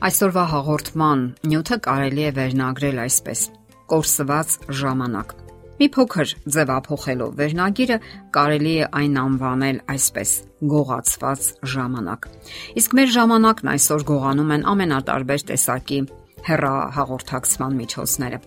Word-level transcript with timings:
Այսօրվա 0.00 0.42
հաղորդման 0.48 1.22
նյութը 1.44 1.76
կարելի 1.84 2.22
է 2.24 2.28
վերնագրել 2.36 3.00
այսպես. 3.02 3.40
Կորսված 3.92 4.52
ժամանակ։ 4.78 5.34
Մի 5.80 5.88
փոքր 5.96 6.30
ձևափոխելով 6.54 7.34
վերնագիրը 7.40 7.98
կարելի 8.36 8.72
է 8.80 8.86
այն 9.00 9.18
անվանել 9.24 9.80
այսպես. 9.94 10.32
գողացված 10.70 11.50
ժամանակ։ 11.74 12.28
Իսկ 12.80 12.96
մեր 12.96 13.12
ժամանակն 13.16 13.70
այսօր 13.74 14.06
գողանում 14.12 14.54
են 14.56 14.64
ամենատարբեր 14.72 15.44
տեսակի 15.52 16.00
հեռահաղորդակցման 16.48 17.78
միջոցները։ 17.80 18.40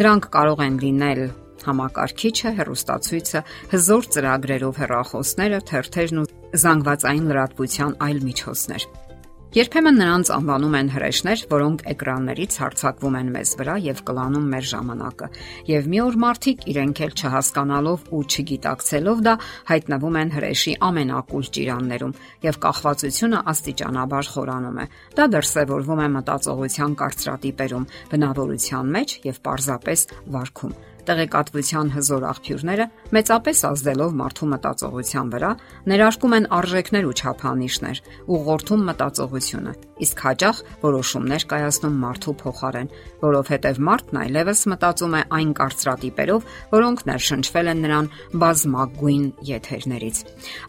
Դրանք 0.00 0.30
կարող 0.32 0.64
են 0.64 0.80
լինել 0.80 1.22
համակարգիչը, 1.60 2.54
հեռուստացույցը, 2.56 3.44
հզոր 3.76 4.10
ծրագրերով 4.16 4.80
հեռախոսները, 4.80 5.60
թերթերն 5.68 6.24
ու 6.24 6.28
զանգվածային 6.64 7.30
լրատվության 7.30 7.96
այլ 8.08 8.24
միջոցներ։ 8.30 9.09
Երբեմն 9.50 9.96
նրանց 9.98 10.28
անվանում 10.30 10.74
են 10.78 10.88
հրեշներ, 10.94 11.40
որոնք 11.50 11.80
էկրաններից 11.90 12.56
հարձակվում 12.60 13.14
են 13.18 13.30
մեզ 13.34 13.54
վրա 13.58 13.72
եւ 13.82 14.02
կլանում 14.06 14.44
մեր 14.52 14.68
ժամանակը։ 14.70 15.28
Եվ 15.70 15.88
մի 15.90 15.98
օր 16.04 16.18
մարդիկ 16.24 16.62
իրենք 16.70 17.00
էլ 17.06 17.16
չհասկանալով 17.18 18.04
ու 18.14 18.20
չգիտակցելով 18.30 19.24
դա 19.26 19.34
հայտնվում 19.72 20.18
են 20.20 20.30
հրեշի 20.36 20.74
ամենակուլ 20.90 21.50
ճիրաններում 21.58 22.14
եւ 22.46 22.60
կախվածությունը 22.66 23.42
աստիճանաբար 23.54 24.30
խորանում 24.36 24.78
է։ 24.78 24.86
Դա 25.18 25.26
դրսևորվում 25.34 26.04
է 26.06 26.08
մտածողության 26.14 26.96
կարծրատիպերում, 27.02 27.90
բնավորության 28.14 28.94
մեջ 29.00 29.18
եւ 29.26 29.42
պարզապես 29.50 30.06
վարքում 30.30 30.78
տեղեկատվության 31.08 31.90
հզոր 31.96 32.24
աղբյուրները 32.30 32.86
մեծապես 33.16 33.58
ազդելով 33.70 34.16
մարդու 34.20 34.48
մտածողության 34.50 35.30
վրա 35.34 35.50
ներարկում 35.90 36.34
են 36.36 36.48
արժեքներ 36.60 37.08
ու 37.10 37.14
չափանիշներ, 37.20 38.00
ուղղորդում 38.30 38.84
մտածողությունը, 38.90 39.72
իսկ 40.00 40.22
հաճախ 40.26 40.60
որոշումներ 40.84 41.46
կայացնում 41.50 41.96
մարդու 42.00 42.34
փոխարեն, 42.40 42.90
որովհետև 43.20 43.80
մարդն 43.90 44.20
այլևս 44.20 44.60
մտածում 44.70 45.16
է 45.20 45.22
այն 45.40 45.50
կարծրատիպերով, 45.60 46.46
որոնք 46.70 47.04
ներշնչվել 47.10 47.70
են 47.70 47.82
նրան 47.84 48.10
բազմագույն 48.40 49.24
եթերներից։ 49.50 50.20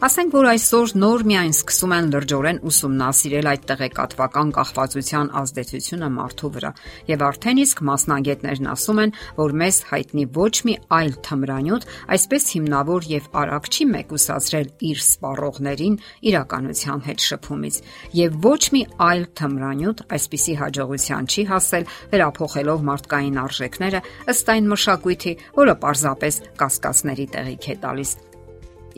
Ասենք 0.08 0.36
որ 0.36 0.48
այսօր 0.52 0.94
նոր 1.02 1.24
միայն 1.32 1.54
սկսում 1.56 1.94
են 1.96 2.10
լրջորեն 2.12 2.62
ուսումնասիրել 2.72 3.50
այդ 3.52 3.66
տեղեկատվական 3.72 4.52
կախվածության 4.58 5.32
ազդեցությունը 5.42 6.08
մարդու 6.12 6.52
վրա, 6.56 6.70
եւ 7.12 7.24
արդեն 7.28 7.62
իսկ 7.62 7.82
մասնագետներն 7.88 8.70
ասում 8.72 9.02
են, 9.02 9.14
որ 9.38 9.56
մեզ 9.62 9.76
հայտնի 9.92 10.21
ոչ 10.36 10.52
մի 10.68 10.74
այլ 10.96 11.12
թմրանյութ 11.26 11.86
այսպես 12.16 12.48
հիմնավոր 12.56 13.06
եւ 13.12 13.28
արագ 13.42 13.68
չի 13.72 13.86
մեկուսացրել 13.92 14.68
իր 14.88 15.02
սպառողներին 15.02 15.96
իրականության 16.32 17.04
հետ 17.08 17.24
շփումից 17.28 17.78
եւ 18.22 18.36
ոչ 18.46 18.62
մի 18.76 18.82
այլ 19.08 19.24
թմրանյութ 19.42 20.04
այսպիսի 20.18 20.58
հաջողության 20.62 21.30
չի 21.32 21.46
հասել 21.52 21.88
վերափոխելով 22.12 22.84
մարդկային 22.92 23.40
արժեքները 23.42 24.02
ըստ 24.32 24.52
այն 24.56 24.68
մշակույթի, 24.72 25.32
որը 25.62 25.78
պարզապես 25.86 26.42
կասկածների 26.62 27.26
տեղիք 27.36 27.68
է 27.72 27.76
տալիս 27.86 28.12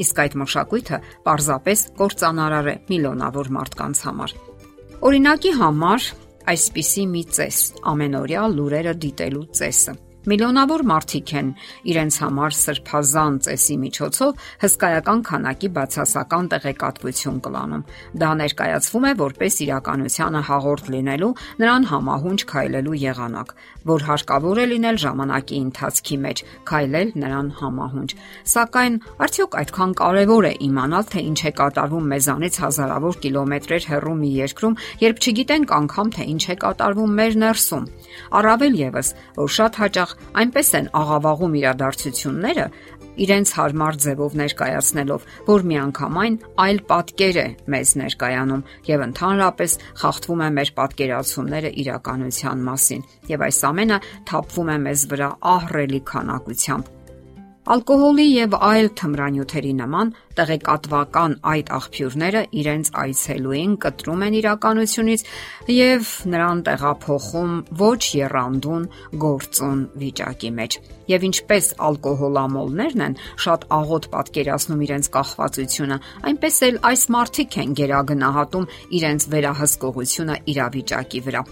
իսկ 0.04 0.20
այդ 0.24 0.36
մշակույթը 0.42 0.98
պարզապես 1.26 1.82
կործանարար 2.00 2.70
է 2.72 2.74
միլիոնավոր 2.90 3.50
մարդկանց 3.58 4.00
համար։ 4.08 4.34
Օրինակի 5.04 5.52
համար 5.60 6.08
այսպիսի 6.54 7.04
մի 7.12 7.22
ծես 7.36 7.60
ամենօրյա 7.92 8.42
լուրերը 8.56 8.96
դիտելու 9.04 9.46
ծեսը 9.60 9.94
Միլիոնավոր 10.24 10.82
մարդիկ 10.88 11.30
են 11.36 11.48
իրենց 11.92 12.16
համար 12.22 12.54
սրբազան 12.56 13.34
ծեսի 13.44 13.74
միջոցով 13.82 14.44
հսկայական 14.62 15.20
քանակի 15.28 15.68
բացասական 15.76 16.46
տեղեկատվություն 16.54 17.40
կլանում։ 17.44 17.82
Դա 18.22 18.30
ներկայացվում 18.40 19.04
է 19.04 19.12
որպես 19.20 19.58
իրականությանը 19.64 20.40
հաղորդ 20.48 20.88
լինելու, 20.94 21.28
նրան 21.60 21.84
համահունչ 21.92 22.40
քայլելու 22.54 22.96
եղանակ, 23.04 23.52
որ 23.84 24.06
հարկավոր 24.08 24.60
է 24.64 24.66
լինել 24.72 25.00
ժամանակի 25.04 25.56
ընթացքի 25.64 26.16
մեջ, 26.24 26.42
քայլել 26.72 27.08
նրան 27.20 27.48
համահունչ։ 27.60 28.10
Սակայն 28.54 28.96
արդյոք 29.28 29.58
այդքան 29.60 29.92
կարևոր 30.00 30.48
է 30.48 30.54
իմանալ, 30.64 31.04
թե 31.12 31.20
ինչ 31.28 31.40
է 31.44 31.52
կատարվում 31.60 32.08
մեզանից 32.14 32.54
հազարավոր 32.64 33.20
կիլոմետրեր 33.28 33.88
հեռու 33.92 34.16
մի 34.24 34.30
երկրում, 34.40 34.78
երբ 35.04 35.22
չգիտենք 35.24 35.76
անգամ 35.84 36.16
թե 36.16 36.28
ինչ 36.32 36.44
է 36.48 36.56
կատարվում 36.64 37.14
մեր 37.20 37.38
ներսում։ 37.44 37.84
Առավել 38.40 38.74
եւս, 38.80 39.08
որ 39.36 39.54
շատ 39.58 39.78
հաճախ 39.84 40.13
այնպես 40.40 40.68
են 40.78 40.88
աղավաղում 41.00 41.56
իրադարձությունները, 41.60 42.66
իրենց 43.24 43.52
հարմար 43.58 43.98
ձևով 44.04 44.34
ներկայացնելով, 44.40 45.26
որ 45.46 45.64
միանգամայն 45.70 46.38
այլ 46.64 46.80
պատկեր 46.90 47.38
է 47.44 47.46
մեզ 47.74 47.92
ներկայանում 48.00 48.64
եւ 48.90 49.04
ընդհանրապես 49.06 49.78
խախտվում 50.02 50.42
է 50.44 50.50
մեր 50.58 50.74
պատկերացումները 50.80 51.72
իրականության 51.84 52.66
մասին 52.70 53.06
եւ 53.30 53.46
այս 53.48 53.62
ամենը 53.70 54.02
թափվում 54.32 54.74
է 54.74 54.78
մեզ 54.88 55.08
վրա 55.14 55.30
ահռելի 55.54 56.02
քանակությամբ 56.10 57.03
Ալկոհոլի 57.64 58.24
եւ 58.28 58.54
այլ 58.60 58.86
թմրանյութերի 59.00 59.70
նման 59.78 60.10
տեղեկատվական 60.36 61.36
այդ 61.48 61.70
աղբյուրները 61.72 62.42
իրենց 62.60 62.90
այցելուին 63.02 63.76
կտրում 63.84 64.24
են 64.26 64.36
իրականությունից 64.40 65.24
եւ 65.72 66.10
նրան 66.34 66.60
տեղափոխում 66.68 67.56
ոչ 67.80 68.02
երանդուն 68.20 68.86
գործուն 69.24 69.80
վիճակի 70.04 70.52
մեջ։ 70.60 70.78
Եվ 71.14 71.26
ինչպես 71.32 71.72
ալկոհոլամոլներն 71.88 73.08
են 73.08 73.18
շատ 73.48 73.68
աղոտ 73.80 74.12
պատկերացնում 74.12 74.86
իրենց 74.90 75.12
կախվածությունը, 75.16 76.00
այնպես 76.28 76.62
էլ 76.68 76.80
այս 76.92 77.10
մարդիկ 77.16 77.60
են 77.64 77.76
գերագնահատում 77.80 78.72
իրենց 79.00 79.30
վերահսկողությունը 79.34 80.42
իրավիճակի 80.52 81.28
վրա 81.28 81.46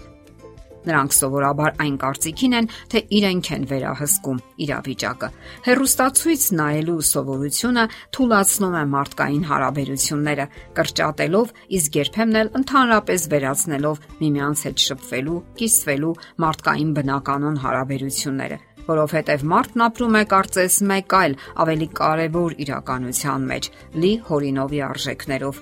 Նրանք 0.87 1.15
սովորաբար 1.17 1.75
այն 1.83 1.95
կարծիքին 2.03 2.55
են, 2.59 2.67
թե 2.91 3.01
իրենք 3.19 3.49
են 3.55 3.67
վերահսկում 3.71 4.41
իրավիճակը։ 4.65 5.29
Հերոստացույց 5.67 6.43
նայելու 6.59 6.97
սովորությունը 7.09 7.85
թույլաtsնում 8.17 8.75
է 8.79 8.83
մարդկային 8.93 9.47
հարաբերությունները, 9.53 10.45
կրճատելով, 10.79 11.55
իսկ 11.79 11.97
երբեմն 12.03 12.39
էլ 12.43 12.53
ընդհանրապես 12.63 13.27
վերացնելով 13.33 14.05
միմյանց 14.23 14.67
հետ 14.67 14.85
շփվելու, 14.87 15.41
կիսվելու 15.63 16.13
մարդկային 16.43 16.93
բնականon 16.99 17.59
հարաբերությունները 17.63 18.61
որովհետև 18.83 19.43
մարդն 19.47 19.83
ապրում 19.85 20.17
է 20.19 20.23
կարծես 20.33 20.79
մեկ 20.89 21.13
այլ 21.19 21.37
ավելի 21.63 21.87
կարևոր 21.99 22.57
իրականության 22.65 23.45
մեջ՝ 23.53 23.69
լի 24.03 24.11
հորինովի 24.27 24.81
արժեքներով 24.89 25.61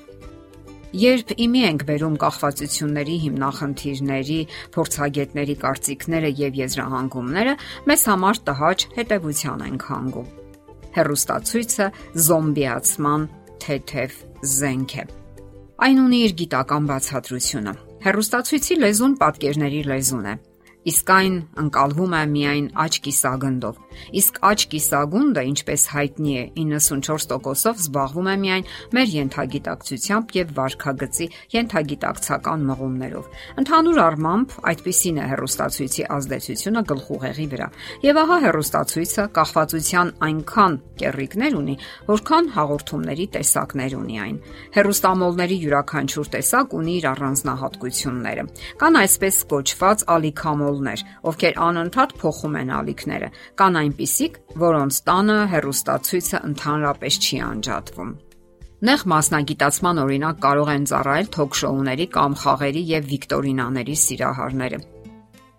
Երբ 0.91 1.31
իմի 1.45 1.61
ենք 1.69 1.83
բերում 1.87 2.15
կախվածությունների 2.21 3.15
հիմնախնդիրների, 3.25 4.39
փորձագետների 4.75 5.55
կարծիքները 5.61 6.31
եւ 6.41 6.59
եզրահանգումները, 6.61 7.55
մեզ 7.91 8.03
համար 8.11 8.41
տհաճ 8.51 8.85
հետևության 8.97 9.65
ենք 9.71 9.87
հանգում։ 9.91 10.29
Հերոստացույցը 10.99 11.87
զոմբիացման 12.27 13.27
թեթև 13.63 14.21
զենք 14.51 14.95
է։ 14.99 15.05
Այն 15.81 16.05
ունի 16.05 16.23
իր 16.27 16.37
գիտական 16.43 16.87
բացատրությունը։ 16.91 17.75
Հերոստացույցի 18.01 18.81
լեզուն 18.81 19.13
պատկերների 19.21 19.83
լեզուն 19.91 20.27
է 20.31 20.35
իսկ 20.89 21.11
այն 21.13 21.33
ընկալվում 21.61 22.13
է 22.17 22.21
միայն 22.31 22.67
աճ 22.83 22.95
կիսագնդով։ 23.05 23.80
Իսկ 24.19 24.39
աճ 24.49 24.63
կիսագունդը, 24.71 25.43
ինչպես 25.51 25.83
հայտնի 25.91 26.33
է, 26.41 26.43
94%-ով 26.57 27.81
զբաղվում 27.81 28.29
է 28.31 28.35
միայն 28.41 28.65
մեր 28.97 29.07
յենթագիտակցությամբ 29.15 30.33
եւ 30.37 30.51
վարքագծի 30.57 31.27
յենթագիտակցական 31.55 32.65
մղումներով։ 32.71 33.29
Ընդհանուր 33.61 34.01
առմամբ, 34.01 34.55
այդպիսին 34.71 35.21
է 35.21 35.25
հերոստացույցի 35.31 36.05
ազդեցությունը 36.17 36.83
գլխուղեղի 36.91 37.47
վրա։ 37.51 37.67
Եվ 38.11 38.21
ահա 38.21 38.37
հերոստացույցը 38.45 39.25
կախվածության 39.37 40.13
այնքան 40.27 40.77
կերրիկներ 41.01 41.57
ունի, 41.61 41.75
որքան 42.11 42.51
հաղորդումների 42.51 43.25
տեսակներ 43.37 43.95
ունի 44.01 44.17
այն։ 44.21 44.37
Հերոստամոլների 44.75 45.57
յուրաքանչյուր 45.61 46.31
տեսակ 46.35 46.75
ունի 46.81 46.93
իր 47.01 47.07
առանձնահատկությունները։ 47.11 48.45
Կան 48.81 48.99
այսպես 49.01 49.41
կոչված 49.51 50.05
ալիքամոլ 50.11 50.81
մոլներ, 50.81 51.01
ովքեր 51.29 51.57
անընդհատ 51.61 52.13
փոխում 52.21 52.55
են 52.61 52.71
ալիքները։ 52.77 53.27
Կան 53.59 53.77
այնպիսիք, 53.81 54.39
որոնց 54.61 54.99
տանը 55.09 55.37
հերոստացույցը 55.51 56.41
ընդհանրապես 56.51 57.19
չի 57.21 57.41
անջատվում։ 57.51 58.11
Նեղ 58.81 59.03
մասնագիտացման 59.11 60.01
օրինակ 60.01 60.39
կարող 60.41 60.69
են 60.73 60.87
ծառայել 60.89 61.27
թոք-շոուների 61.35 62.07
կամ 62.15 62.39
խաղերի 62.41 62.81
եւ 62.91 63.11
վիկտորինաների 63.11 63.95
սիրահարները։ 64.05 64.79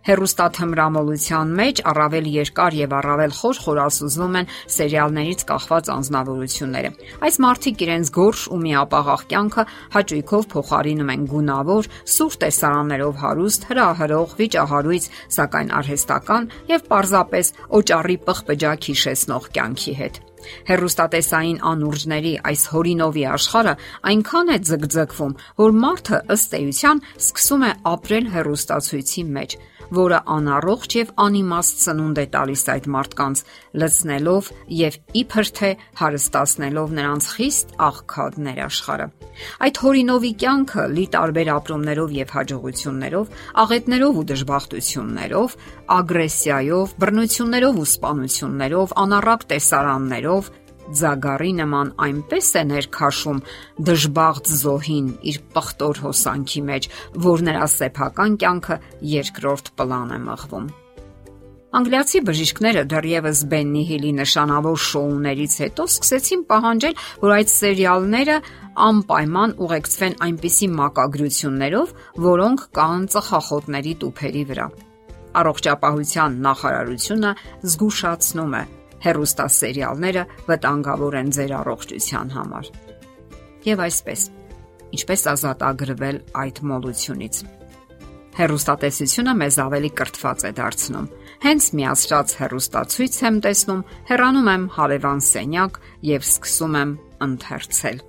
Հերոստաթմրամոլության 0.02 1.52
մեջ 1.58 1.80
առավել 1.92 2.26
երկար 2.32 2.76
եւ 2.78 2.94
առավել 2.98 3.34
խոր 3.38 3.60
խորասուզվում 3.66 4.38
են 4.40 4.48
սերիալներից 4.76 5.44
կախված 5.50 5.90
անznավորությունները։ 5.94 6.90
Այս 7.22 7.38
մարդիկ 7.44 7.84
իրենց 7.86 8.10
գորշ 8.16 8.42
ու 8.52 8.58
միապաղաղ 8.62 9.22
կյանքը 9.30 9.64
հաճույքով 9.94 10.48
փոխարինում 10.56 11.14
են 11.14 11.28
գունավոր, 11.32 11.90
սուր 12.16 12.36
տեսարաններով 12.42 13.22
հարուստ, 13.22 13.68
հրահրող, 13.70 14.36
վիճահարույց, 14.42 15.08
սակայն 15.38 15.72
արհեստական 15.78 16.50
եւ 16.72 16.84
պարզապես 16.90 17.54
օճառի 17.78 18.18
պղպջակ 18.26 18.92
հիշեցնող 18.92 19.50
կյանքի 19.54 19.96
հետ։ 20.02 20.22
Հերոստատեսային 20.68 21.58
անուրջների 21.70 22.32
այս 22.50 22.62
հորինովի 22.72 23.24
աշխարհը 23.30 23.74
այնքան 24.10 24.52
է 24.54 24.56
ձգձգվում, 24.68 25.36
որ 25.62 25.76
մարդը 25.82 26.20
ըստ 26.34 26.56
էության 26.58 27.02
սկսում 27.22 27.66
է 27.68 27.70
ապրել 27.92 28.26
հերոստացույցի 28.32 29.24
մեջ, 29.38 29.56
որը 29.96 30.18
անառողջ 30.36 30.96
եւ 30.98 31.10
անիմաստ 31.24 31.82
ծնունդ 31.82 32.20
է 32.22 32.26
տալիս 32.36 32.62
այդ 32.72 32.86
մարդկանց, 32.94 33.42
լցնելով 33.82 34.50
եւ 34.82 34.98
իբր 35.22 35.50
թե 35.58 35.70
հարստացնելով 36.02 36.94
նրանց 36.98 37.28
խիստ 37.36 37.76
աղքատներ 37.88 38.62
աշխարհը։ 38.66 39.06
Այդ 39.64 39.78
հորինովի 39.82 40.32
կյանքը 40.42 40.84
լի 40.92 41.04
տարբեր 41.12 41.50
ապրումներով 41.52 42.10
եւ 42.18 42.34
հաջողություններով, 42.36 43.30
աղետներով 43.62 44.18
ու 44.22 44.26
դժբախտություններով, 44.32 45.56
ագրեսիայով, 45.96 46.94
բռնություններով 47.02 47.80
ու 47.82 47.88
սպանություններով, 47.92 48.94
անառակ 49.02 49.46
տեսարաններով, 49.52 50.50
Ձագարի 50.98 51.52
նման 51.62 51.94
այնպես 52.06 52.48
է 52.60 52.62
ներքաշում 52.68 53.40
դժբախտ 53.88 54.52
զոհին 54.60 55.08
իր 55.32 55.40
պղտոր 55.56 56.00
հոսանքի 56.04 56.62
մեջ, 56.68 56.88
որ 57.26 57.44
նրա 57.48 57.66
սեփական 57.78 58.38
կյանքը 58.42 58.78
երկրորդ 59.16 59.74
պլան 59.78 60.16
է 60.16 60.22
մղվում։ 60.28 60.70
Անգլիացի 61.72 62.20
բժիշկները 62.28 62.80
դեռևս 62.92 63.38
Բեննի 63.48 63.82
Հիլի 63.88 64.10
նշանավոր 64.18 64.80
շոուներից 64.86 65.54
հետո 65.62 65.86
սկսեցին 65.88 66.42
պահանջել, 66.50 66.98
որ 67.22 67.32
այդ 67.38 67.52
սերիալները 67.52 68.36
անպայման 68.88 69.54
ուղեկցվեն 69.64 70.18
այնպիսի 70.26 70.68
մակագրություններով, 70.82 71.96
որոնք 72.28 72.66
կան 72.76 73.08
ծխախոտների 73.16 73.94
տուփերի 74.04 74.44
վրա։ 74.52 74.68
Առողջապահության 75.40 76.38
նախարարությունը 76.44 77.34
զգուշացնում 77.72 78.56
է, 78.60 78.64
հերոստասերիալները 79.06 80.22
վտանգավոր 80.48 81.16
են 81.22 81.32
ձեր 81.36 81.56
առողջության 81.62 82.30
համար։ 82.36 82.70
Եվ 83.62 83.82
այսպես, 83.86 84.20
ինչպես 84.96 85.26
ազատագրվել 85.32 86.22
այդ 86.42 86.62
մոլությունից։ 86.72 87.42
Հերոստատեսությունը 88.32 89.32
մեզ 89.42 89.56
ավելի 89.62 89.90
կրթված 89.98 90.44
է 90.48 90.50
դարձնում։ 90.56 91.08
Հենց 91.42 91.64
միացրած 91.78 92.32
հերոստացույց 92.38 93.18
եմ 93.28 93.36
տեսնում, 93.44 93.82
հեռանում 94.08 94.48
եմ 94.52 94.64
հարևան 94.76 95.20
սենյակ 95.26 95.78
եւ 96.08 96.24
սկսում 96.28 96.78
եմ 96.80 96.94
ընթերցել։ 97.26 98.00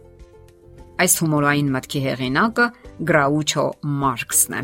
Այս 1.04 1.14
հումորային 1.24 1.74
մտքի 1.74 2.02
հեղինակը 2.08 2.68
Գրաուչո 3.10 3.66
Մարքսն 4.04 4.56
է։ 4.56 4.64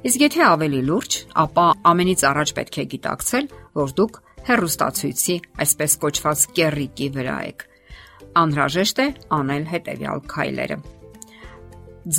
Իսկ 0.00 0.22
եթե 0.24 0.42
ավելի 0.46 0.80
լուրջ, 0.86 1.16
ապա 1.44 1.64
ամենից 1.90 2.22
առաջ 2.30 2.52
պետք 2.60 2.76
է 2.80 2.84
գիտակցել, 2.94 3.48
որ 3.80 3.90
դուք 3.98 4.20
հերոստացույցի 4.48 5.36
այսպես 5.64 5.96
կոչված 6.04 6.44
կեռիկի 6.56 7.08
վրա 7.16 7.36
եք։ 7.50 7.64
Անհրաժեշտ 8.40 9.00
է 9.04 9.06
անել 9.36 9.64
հետևյալ 9.70 10.22
քայլերը։ 10.30 10.78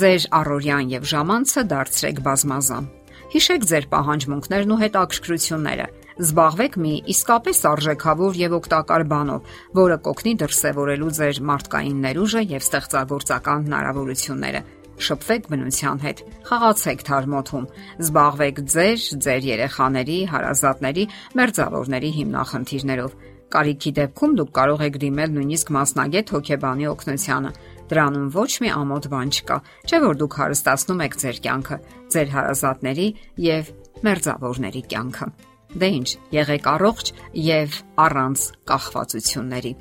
Ձեր 0.02 0.26
առօրյան 0.38 0.92
եւ 0.92 1.06
ժամանցը 1.12 1.64
դարձրեք 1.72 2.20
բազմազան։ 2.26 2.90
Հիշեք 3.32 3.66
ձեր 3.72 3.86
պահանջմունքներն 3.92 4.72
ու 4.72 4.80
հետաքրքրությունները։ 4.82 5.86
Զբաղվեք 6.22 6.74
մի 6.84 6.92
իսկապես 7.12 7.60
արժեքավոր 7.72 8.38
եւ 8.42 8.56
օգտակար 8.58 9.04
բանով, 9.12 9.54
որը 9.80 9.96
կօգնի 10.06 10.34
դրսևորելու 10.42 11.12
ձեր 11.18 11.40
մարդկային 11.48 12.02
ներուժը 12.04 12.42
եւ 12.52 12.66
ստեղծագործական 12.68 13.66
հնարավորությունները 13.66 14.62
շփվեք 15.06 15.48
բնության 15.52 16.00
հետ, 16.02 16.22
խաղացեք 16.48 17.04
թարմոթում, 17.08 17.66
զբաղվեք 18.02 18.56
ձեր, 18.72 19.04
ձեր 19.26 19.46
երեխաների, 19.48 20.18
հարազատների, 20.32 21.04
մերձավորների 21.38 22.10
հիմնախնդիրներով։ 22.18 23.16
Կարիքի 23.52 23.90
դեպքում 23.98 24.34
դուք 24.38 24.50
կարող 24.56 24.82
եք 24.86 24.94
դիմել 25.02 25.32
նույնիսկ 25.36 25.72
մասնագետ 25.76 26.32
հոգեբանի 26.32 26.86
օգնությանը։ 26.92 27.50
Դրանում 27.92 28.28
ոչ 28.32 28.52
մի 28.64 28.70
ամոթ 28.72 29.08
բան 29.12 29.32
չկա, 29.36 29.56
չէ՞ 29.84 29.98
որ 30.06 30.14
դուք 30.22 30.36
հարստացնում 30.40 31.02
եք 31.04 31.16
ձեր 31.22 31.40
կյանքը, 31.44 31.76
ձեր 32.14 32.28
հարազատների 32.32 33.08
եւ 33.44 33.72
մերձավորների 34.08 34.82
կյանքը։ 34.92 35.28
Դե 35.72 35.88
ի՞նչ, 35.98 36.08
եղեք 36.36 36.70
առողջ 36.72 37.12
եւ 37.42 37.76
առանց 38.06 38.46
կախվածությունների։ 38.72 39.72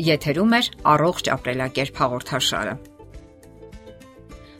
Եթերում 0.00 0.54
է 0.56 0.60
առողջ 0.94 1.34
ապրելակերպ 1.34 2.00
հաղորդաշարը։ 2.00 2.74